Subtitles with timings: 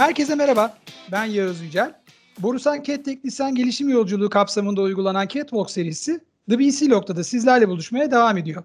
[0.00, 0.74] Herkese merhaba,
[1.12, 1.94] ben Yağız Yücel.
[2.38, 6.20] Borusan Cat Teknisyen Gelişim Yolculuğu kapsamında uygulanan Catwalk serisi
[6.50, 8.62] The BC Log'da sizlerle buluşmaya devam ediyor.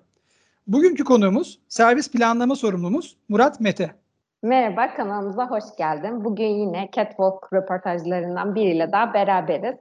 [0.68, 3.92] Bugünkü konuğumuz servis planlama sorumlumuz Murat Mete.
[4.44, 6.26] Merhaba, kanalımıza hoş geldin.
[6.26, 9.76] Bugün yine Catwalk röportajlarından biriyle daha beraberiz.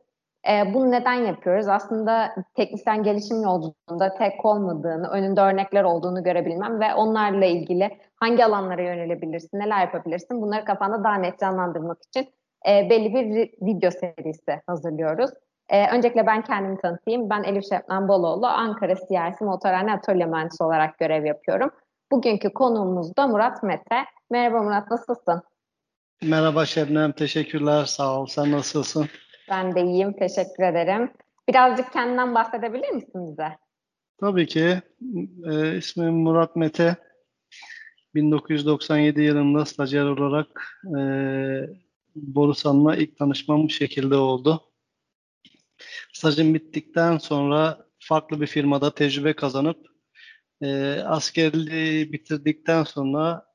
[0.48, 1.68] Ee, bunu neden yapıyoruz?
[1.68, 8.82] Aslında teknisyen gelişim yolculuğunda tek olmadığını, önünde örnekler olduğunu görebilmem ve onlarla ilgili hangi alanlara
[8.82, 12.28] yönelebilirsin, neler yapabilirsin bunları kafanda daha net canlandırmak için
[12.68, 15.30] e, belli bir video serisi hazırlıyoruz.
[15.68, 17.30] E, öncelikle ben kendimi tanıtayım.
[17.30, 21.70] Ben Elif Şebnem Boloğlu, Ankara CRC Motorhane Atölye Mühendisi olarak görev yapıyorum.
[22.12, 24.04] Bugünkü konuğumuz da Murat Mete.
[24.30, 25.42] Merhaba Murat, nasılsın?
[26.22, 27.84] Merhaba Şebnem, teşekkürler.
[27.84, 28.26] Sağ ol.
[28.26, 29.08] Sen nasılsın?
[29.50, 31.10] Ben de iyiyim, teşekkür ederim.
[31.48, 33.48] Birazcık kendinden bahsedebilir misin bize?
[34.20, 34.82] Tabii ki.
[35.50, 36.96] E, ismim Murat Mete.
[38.14, 41.00] 1997 yılında stajyer olarak e,
[42.14, 44.62] Borusan'la ilk tanışmam bu şekilde oldu.
[46.12, 49.86] Stajım bittikten sonra farklı bir firmada tecrübe kazanıp
[50.62, 53.46] e, askerliği bitirdikten sonra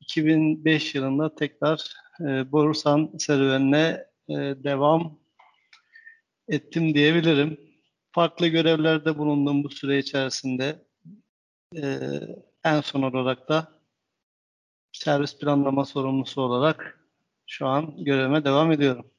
[0.00, 5.18] 2005 yılında tekrar e, Borusan serüvenine e, devam
[6.50, 7.60] ettim diyebilirim.
[8.12, 10.84] Farklı görevlerde bulundum bu süre içerisinde.
[11.76, 12.00] E,
[12.64, 13.68] en son olarak da
[14.92, 17.00] servis planlama sorumlusu olarak
[17.46, 19.10] şu an görevime devam ediyorum.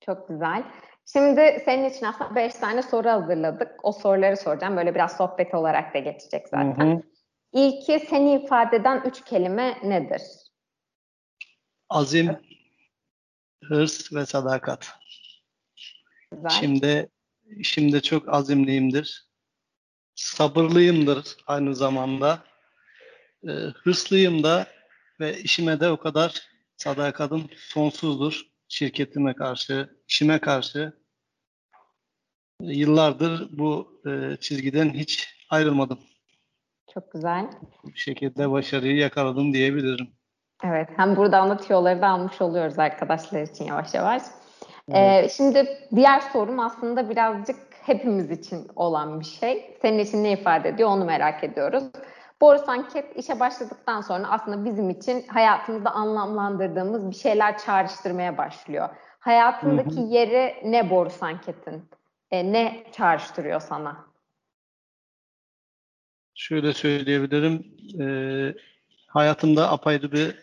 [0.00, 0.64] Çok güzel.
[1.12, 3.70] Şimdi senin için aslında beş tane soru hazırladık.
[3.82, 4.76] O soruları soracağım.
[4.76, 6.90] Böyle biraz sohbet olarak da geçecek zaten.
[6.90, 7.02] Hı hı.
[7.52, 10.22] İlki seni ifade eden üç kelime nedir?
[11.88, 12.38] Azim,
[13.64, 15.03] hırs ve sadakat.
[16.34, 16.50] Güzel.
[16.50, 17.08] Şimdi
[17.62, 19.28] şimdi çok azimliyimdir.
[20.14, 22.44] Sabırlıyımdır aynı zamanda.
[23.48, 24.66] E, hırslıyım da
[25.20, 28.42] ve işime de o kadar sadakatim sonsuzdur.
[28.68, 30.92] Şirketime karşı, işime karşı.
[32.60, 35.98] Yıllardır bu e, çizgiden hiç ayrılmadım.
[36.94, 37.50] Çok güzel.
[37.84, 40.08] Bir şekilde başarıyı yakaladım diyebilirim.
[40.64, 44.22] Evet, hem burada anlatıyorları da almış oluyoruz arkadaşlar için yavaş yavaş.
[44.88, 45.24] Evet.
[45.24, 47.56] Ee, şimdi diğer sorum aslında birazcık
[47.86, 49.76] hepimiz için olan bir şey.
[49.82, 51.84] Senin için ne ifade ediyor onu merak ediyoruz.
[52.40, 58.88] Boris Anket işe başladıktan sonra aslında bizim için hayatımızda anlamlandırdığımız bir şeyler çağrıştırmaya başlıyor.
[59.20, 60.06] Hayatındaki hı hı.
[60.06, 61.88] yeri ne Boris Anket'in?
[62.30, 64.06] E, ne çağrıştırıyor sana?
[66.34, 67.64] Şöyle söyleyebilirim.
[68.00, 68.06] E,
[69.06, 70.38] hayatımda apayrı bir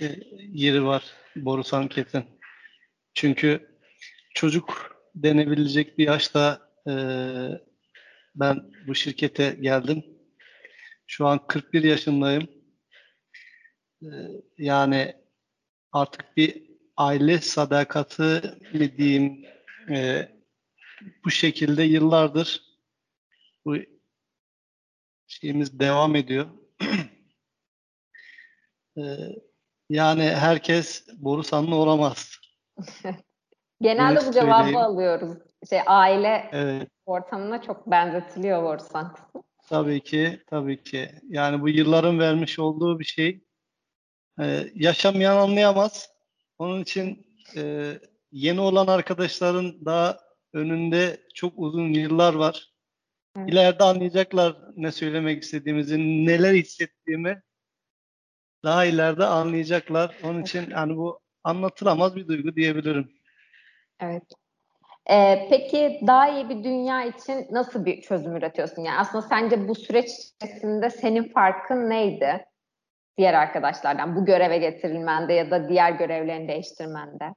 [0.00, 0.06] e,
[0.52, 1.04] yeri var
[1.36, 2.24] Boris Anket'in.
[3.14, 3.71] Çünkü
[4.34, 6.92] çocuk denebilecek bir yaşta e,
[8.34, 10.04] ben bu şirkete geldim.
[11.06, 12.48] Şu an 41 yaşındayım.
[14.02, 14.08] E,
[14.58, 15.16] yani
[15.92, 16.62] artık bir
[16.96, 18.42] aile sadakati
[18.74, 19.44] mi diyeyim
[19.90, 20.28] e,
[21.24, 22.62] bu şekilde yıllardır
[23.64, 23.76] bu
[25.26, 26.46] şeyimiz devam ediyor.
[28.96, 29.02] e,
[29.90, 32.38] yani herkes Borusanlı olamaz.
[33.82, 34.76] Genelde evet, bu cevabı söyleyeyim.
[34.76, 35.38] alıyoruz.
[35.70, 36.88] Şey aile evet.
[37.06, 39.42] ortamına çok benzetiliyor Borusan kısmı.
[39.68, 41.10] Tabii ki, tabii ki.
[41.28, 43.44] Yani bu yılların vermiş olduğu bir şey.
[44.40, 46.10] Ee, yaşamayan anlayamaz.
[46.58, 47.26] Onun için
[47.56, 47.92] e,
[48.32, 50.18] yeni olan arkadaşların daha
[50.52, 52.72] önünde çok uzun yıllar var.
[53.36, 53.48] Evet.
[53.48, 57.42] İleride anlayacaklar ne söylemek istediğimizi, neler hissettiğimi
[58.64, 60.16] daha ileride anlayacaklar.
[60.22, 63.21] Onun için yani bu anlatılamaz bir duygu diyebilirim.
[64.02, 64.22] Evet.
[65.10, 68.82] Ee, peki daha iyi bir dünya için nasıl bir çözüm üretiyorsun?
[68.82, 72.44] Yani aslında sence bu süreç içerisinde senin farkın neydi?
[73.18, 77.34] Diğer arkadaşlardan bu göreve getirilmende ya da diğer görevlerini değiştirmende.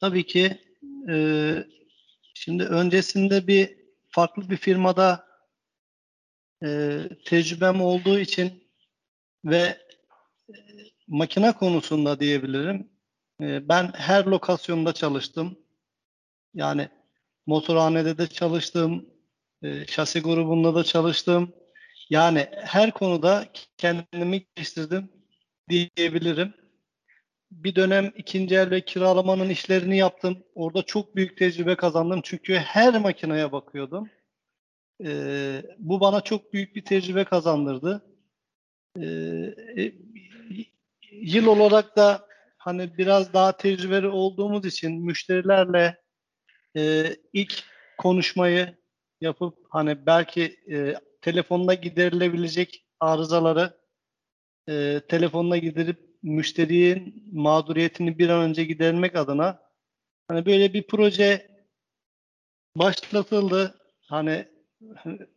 [0.00, 0.58] Tabii ki
[1.10, 1.14] e,
[2.34, 3.76] şimdi öncesinde bir
[4.08, 5.26] farklı bir firmada
[6.64, 8.64] e, tecrübem olduğu için
[9.44, 9.78] ve
[10.48, 10.56] e,
[11.08, 12.90] makine konusunda diyebilirim
[13.42, 15.58] ee, ben her lokasyonda çalıştım.
[16.54, 16.88] Yani
[17.46, 19.06] motorhanede de çalıştım,
[19.62, 21.54] e, şasi grubunda da çalıştım.
[22.10, 23.48] Yani her konuda
[23.78, 25.10] kendimi geliştirdim
[25.68, 26.54] diyebilirim.
[27.50, 30.44] Bir dönem ikinci el ve kiralamanın işlerini yaptım.
[30.54, 32.20] Orada çok büyük tecrübe kazandım.
[32.24, 34.10] Çünkü her makineye bakıyordum.
[35.04, 38.02] Ee, bu bana çok büyük bir tecrübe kazandırdı.
[38.96, 39.06] Ee,
[39.78, 39.92] e,
[41.12, 42.29] yıl olarak da
[42.60, 46.00] hani biraz daha tecrübeli olduğumuz için müşterilerle
[46.76, 47.64] e, ilk
[47.98, 48.76] konuşmayı
[49.20, 53.80] yapıp hani belki e, telefonda giderilebilecek arızaları
[54.68, 59.62] e, telefonla giderip müşterinin mağduriyetini bir an önce gidermek adına
[60.28, 61.50] hani böyle bir proje
[62.76, 63.74] başlatıldı.
[64.08, 64.48] Hani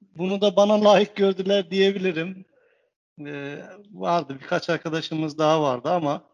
[0.00, 2.44] bunu da bana layık gördüler diyebilirim.
[3.26, 3.62] Ee,
[3.92, 6.24] vardı birkaç arkadaşımız daha vardı ama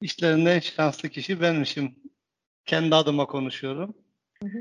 [0.00, 1.98] işlerinde en şanslı kişi benmişim.
[2.66, 3.94] Kendi adıma konuşuyorum.
[4.42, 4.58] Hı hı.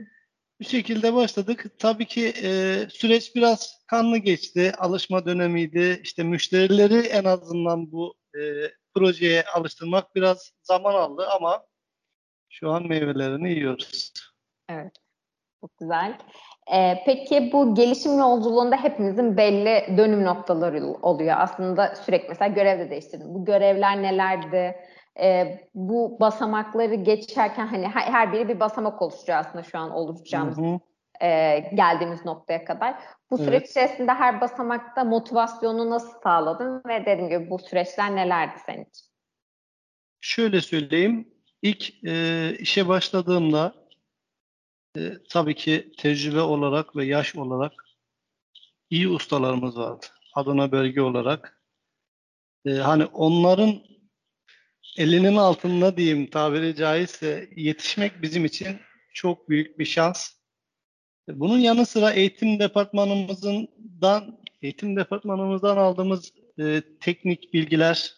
[0.60, 1.66] Bu şekilde başladık.
[1.80, 4.74] Tabii ki e, süreç biraz kanlı geçti.
[4.78, 6.02] Alışma dönemiydi.
[6.04, 8.40] İşte müşterileri en azından bu e,
[8.94, 11.66] projeye alıştırmak biraz zaman aldı ama
[12.50, 14.14] şu an meyvelerini yiyoruz.
[14.70, 14.94] Evet.
[15.62, 16.18] Çok güzel.
[16.74, 21.36] Ee, peki bu gelişim yolculuğunda hepimizin belli dönüm noktaları oluyor.
[21.40, 23.34] Aslında sürekli mesela görev de değiştirdim.
[23.34, 24.76] Bu görevler nelerdi?
[25.22, 30.58] Ee, bu basamakları geçerken hani her, her biri bir basamak oluşturuyor aslında şu an oluşacağımız
[30.58, 30.80] Hı hı.
[31.22, 32.96] e, geldiğimiz noktaya kadar.
[33.32, 33.70] Bu süreç Evet.
[33.70, 39.06] içerisinde her basamakta motivasyonu nasıl sağladın ve dediğim gibi bu süreçler nelerdi senin için?
[40.22, 41.28] Şöyle söyleyeyim.
[41.62, 43.74] İlk e, işe başladığımda
[44.98, 47.74] e, tabii ki tecrübe olarak ve yaş olarak
[48.90, 50.06] iyi ustalarımız vardı.
[50.36, 51.62] Adana bölge olarak.
[52.66, 53.84] E, hani onların
[54.98, 58.80] elinin altında diyeyim tabiri caizse yetişmek bizim için
[59.14, 60.32] çok büyük bir şans.
[61.30, 68.14] E, Bunun yanı sıra eğitim departmanımızdan eğitim departmanımızdan aldığımız e, teknik bilgiler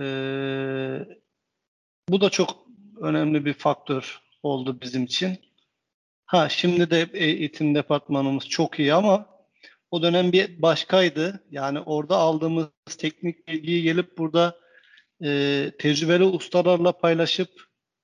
[0.00, 0.04] e,
[2.08, 2.66] bu da çok
[3.00, 5.38] önemli bir faktör oldu bizim için.
[6.26, 9.26] Ha şimdi de eğitim departmanımız çok iyi ama
[9.90, 11.44] o dönem bir başkaydı.
[11.50, 12.68] Yani orada aldığımız
[12.98, 14.56] teknik bilgiyi gelip burada
[15.24, 17.50] e, tecrübeli ustalarla paylaşıp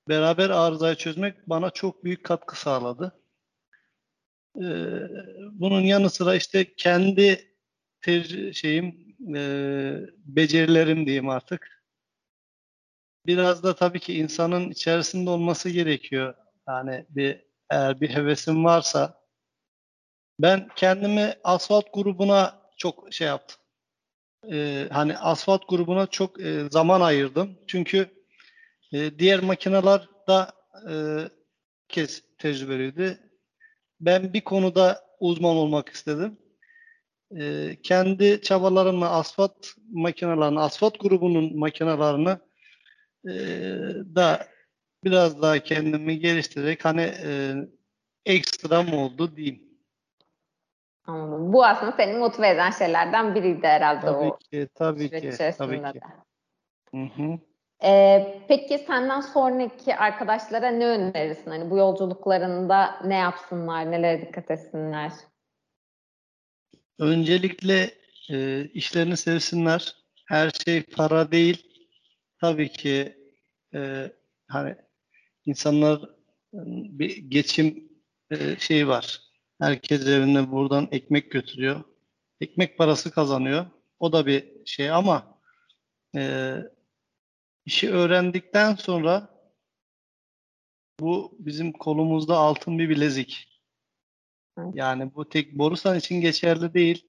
[0.09, 3.21] beraber arızayı çözmek bana çok büyük katkı sağladı.
[4.55, 4.65] E,
[5.51, 7.55] bunun yanı sıra işte kendi
[8.53, 9.41] şeyim e,
[10.25, 11.78] becerilerim diyeyim artık.
[13.25, 16.33] Biraz da tabii ki insanın içerisinde olması gerekiyor.
[16.67, 19.21] Yani bir eğer bir hevesim varsa
[20.39, 23.57] ben kendimi asfalt grubuna çok şey yaptım.
[24.51, 27.59] Ee, hani asfalt grubuna çok e, zaman ayırdım.
[27.67, 28.09] Çünkü
[28.93, 30.51] e, diğer makineler da
[30.89, 30.93] e,
[31.89, 33.19] herkes tecrübeliydi.
[34.01, 36.37] Ben bir konuda uzman olmak istedim.
[37.39, 42.37] E, kendi çabalarımla asfalt makinelerini, asfalt grubunun makinelerini
[43.25, 43.31] e,
[44.15, 44.47] da
[45.03, 47.55] biraz daha kendimi geliştirerek hani e,
[48.25, 49.69] ekstra mı oldu diyeyim.
[51.05, 51.53] Anladım.
[51.53, 55.99] Bu aslında seni motive eden şeylerden biriydi herhalde Tabii o ki, tabii ki, tabii ki.
[56.91, 57.39] Hı hı.
[57.83, 61.51] Ee, peki senden sonraki arkadaşlara ne önerirsin?
[61.51, 65.11] Hani bu yolculuklarında ne yapsınlar, nelere dikkat etsinler?
[66.99, 67.91] Öncelikle
[68.29, 69.95] e, işlerini sevsinler.
[70.25, 71.68] Her şey para değil.
[72.41, 73.17] Tabii ki
[73.73, 74.11] e,
[74.47, 74.75] hani
[75.45, 76.01] insanlar
[76.53, 77.89] bir geçim
[78.31, 79.21] e, şeyi var.
[79.61, 81.83] Herkes evine buradan ekmek götürüyor.
[82.41, 83.65] Ekmek parası kazanıyor.
[83.99, 85.39] O da bir şey ama
[86.15, 86.55] e,
[87.65, 89.39] işi öğrendikten sonra
[90.99, 93.61] bu bizim kolumuzda altın bir bilezik.
[94.73, 97.05] Yani bu tek Borusan için geçerli değil.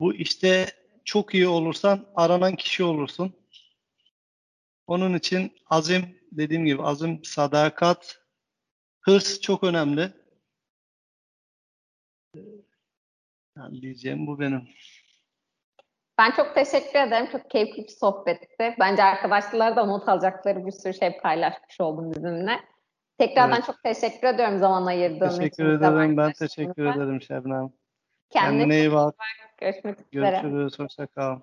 [0.00, 0.66] Bu işte
[1.04, 3.43] çok iyi olursan aranan kişi olursun.
[4.86, 8.18] Onun için azim dediğim gibi azim, sadakat,
[9.00, 10.12] hırs çok önemli.
[13.56, 14.68] Yani diyeceğim bu benim.
[16.18, 17.28] Ben çok teşekkür ederim.
[17.32, 18.74] Çok keyifli bir sohbetti.
[18.80, 22.60] Bence arkadaşlar da not alacakları bir sürü şey paylaşmış oldum bizimle.
[23.18, 23.64] Tekrardan Evet.
[23.66, 25.38] çok teşekkür ediyorum zaman ayırdığın için.
[25.38, 26.16] Teşekkür ederim.
[26.16, 27.72] Ben teşekkür ederim Şebnem.
[28.30, 29.14] Kendine, Kendine iyi bak.
[29.58, 30.40] Görüşmek üzere.
[30.40, 30.78] Görüşürüz.
[30.78, 31.40] Hoşça kal.